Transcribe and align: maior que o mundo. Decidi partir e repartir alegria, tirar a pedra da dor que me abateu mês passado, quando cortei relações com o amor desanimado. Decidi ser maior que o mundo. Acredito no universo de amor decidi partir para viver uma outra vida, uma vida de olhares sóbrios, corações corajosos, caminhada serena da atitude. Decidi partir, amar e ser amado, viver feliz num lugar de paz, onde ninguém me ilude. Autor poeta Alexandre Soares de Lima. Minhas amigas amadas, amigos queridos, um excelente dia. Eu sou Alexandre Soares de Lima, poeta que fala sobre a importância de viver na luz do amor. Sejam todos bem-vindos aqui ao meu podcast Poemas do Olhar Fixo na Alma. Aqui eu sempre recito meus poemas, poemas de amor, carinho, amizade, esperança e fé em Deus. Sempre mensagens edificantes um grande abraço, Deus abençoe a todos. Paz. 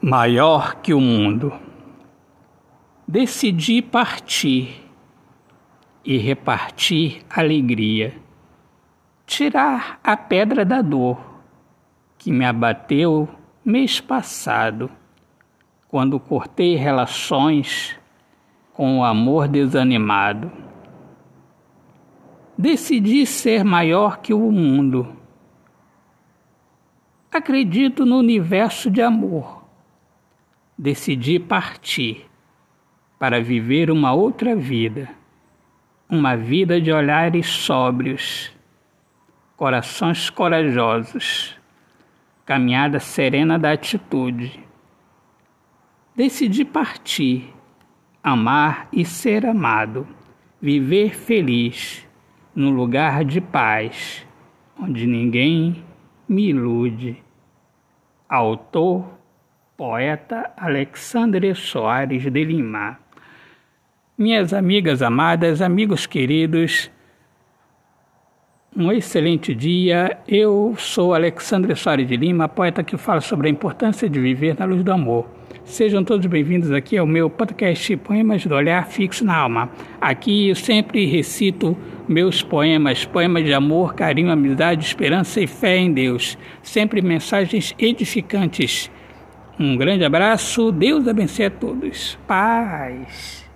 maior 0.00 0.76
que 0.76 0.94
o 0.94 1.00
mundo. 1.00 1.52
Decidi 3.06 3.82
partir 3.82 4.84
e 6.04 6.16
repartir 6.18 7.22
alegria, 7.28 8.14
tirar 9.26 9.98
a 10.02 10.16
pedra 10.16 10.64
da 10.64 10.80
dor 10.80 11.18
que 12.16 12.30
me 12.30 12.44
abateu 12.44 13.28
mês 13.64 14.00
passado, 14.00 14.90
quando 15.88 16.20
cortei 16.20 16.76
relações 16.76 17.98
com 18.74 19.00
o 19.00 19.04
amor 19.04 19.48
desanimado. 19.48 20.52
Decidi 22.56 23.26
ser 23.26 23.64
maior 23.64 24.18
que 24.18 24.32
o 24.32 24.52
mundo. 24.52 25.16
Acredito 27.32 28.04
no 28.04 28.18
universo 28.18 28.90
de 28.90 29.00
amor 29.00 29.57
decidi 30.78 31.40
partir 31.40 32.24
para 33.18 33.42
viver 33.42 33.90
uma 33.90 34.12
outra 34.12 34.54
vida, 34.54 35.10
uma 36.08 36.36
vida 36.36 36.80
de 36.80 36.92
olhares 36.92 37.46
sóbrios, 37.46 38.52
corações 39.56 40.30
corajosos, 40.30 41.58
caminhada 42.46 43.00
serena 43.00 43.58
da 43.58 43.72
atitude. 43.72 44.64
Decidi 46.14 46.64
partir, 46.64 47.52
amar 48.22 48.88
e 48.92 49.04
ser 49.04 49.46
amado, 49.46 50.06
viver 50.62 51.16
feliz 51.16 52.06
num 52.54 52.70
lugar 52.70 53.24
de 53.24 53.40
paz, 53.40 54.24
onde 54.80 55.08
ninguém 55.08 55.84
me 56.28 56.50
ilude. 56.50 57.20
Autor 58.28 59.17
poeta 59.78 60.50
Alexandre 60.56 61.54
Soares 61.54 62.24
de 62.24 62.44
Lima. 62.44 62.98
Minhas 64.18 64.52
amigas 64.52 65.02
amadas, 65.02 65.62
amigos 65.62 66.04
queridos, 66.04 66.90
um 68.76 68.90
excelente 68.90 69.54
dia. 69.54 70.18
Eu 70.26 70.74
sou 70.76 71.14
Alexandre 71.14 71.76
Soares 71.76 72.08
de 72.08 72.16
Lima, 72.16 72.48
poeta 72.48 72.82
que 72.82 72.96
fala 72.96 73.20
sobre 73.20 73.46
a 73.46 73.50
importância 73.52 74.10
de 74.10 74.18
viver 74.18 74.58
na 74.58 74.64
luz 74.64 74.82
do 74.82 74.90
amor. 74.90 75.28
Sejam 75.64 76.02
todos 76.02 76.26
bem-vindos 76.26 76.72
aqui 76.72 76.98
ao 76.98 77.06
meu 77.06 77.30
podcast 77.30 77.96
Poemas 77.98 78.44
do 78.44 78.56
Olhar 78.56 78.84
Fixo 78.88 79.24
na 79.24 79.36
Alma. 79.36 79.70
Aqui 80.00 80.48
eu 80.48 80.56
sempre 80.56 81.06
recito 81.06 81.78
meus 82.08 82.42
poemas, 82.42 83.04
poemas 83.04 83.44
de 83.44 83.54
amor, 83.54 83.94
carinho, 83.94 84.32
amizade, 84.32 84.84
esperança 84.84 85.40
e 85.40 85.46
fé 85.46 85.76
em 85.76 85.92
Deus. 85.92 86.36
Sempre 86.64 87.00
mensagens 87.00 87.76
edificantes 87.78 88.90
um 89.58 89.76
grande 89.76 90.04
abraço, 90.04 90.70
Deus 90.70 91.08
abençoe 91.08 91.46
a 91.46 91.50
todos. 91.50 92.18
Paz. 92.26 93.47